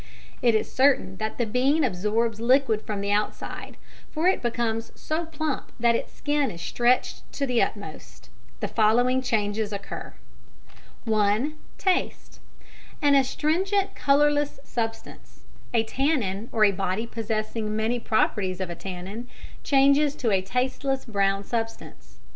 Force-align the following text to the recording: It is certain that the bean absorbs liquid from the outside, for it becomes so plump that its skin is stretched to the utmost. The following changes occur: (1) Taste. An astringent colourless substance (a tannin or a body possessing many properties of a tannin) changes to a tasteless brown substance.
It 0.41 0.55
is 0.55 0.73
certain 0.73 1.17
that 1.17 1.37
the 1.37 1.45
bean 1.45 1.83
absorbs 1.83 2.39
liquid 2.41 2.81
from 2.81 3.01
the 3.01 3.11
outside, 3.11 3.77
for 4.09 4.27
it 4.27 4.41
becomes 4.41 4.91
so 4.99 5.27
plump 5.27 5.71
that 5.79 5.93
its 5.93 6.11
skin 6.11 6.49
is 6.49 6.59
stretched 6.59 7.21
to 7.33 7.45
the 7.45 7.61
utmost. 7.61 8.31
The 8.61 8.67
following 8.67 9.21
changes 9.21 9.71
occur: 9.71 10.15
(1) 11.05 11.53
Taste. 11.77 12.39
An 12.99 13.13
astringent 13.13 13.93
colourless 13.93 14.59
substance 14.63 15.41
(a 15.71 15.83
tannin 15.83 16.49
or 16.51 16.63
a 16.65 16.71
body 16.71 17.05
possessing 17.05 17.75
many 17.75 17.99
properties 17.99 18.59
of 18.59 18.71
a 18.71 18.75
tannin) 18.75 19.27
changes 19.63 20.15
to 20.15 20.31
a 20.31 20.41
tasteless 20.41 21.05
brown 21.05 21.43
substance. 21.43 22.17